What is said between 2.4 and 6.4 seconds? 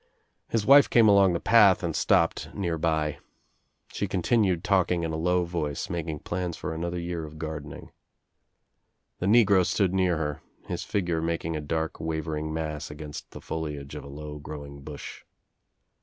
nearby. She continued talking in a low voice, making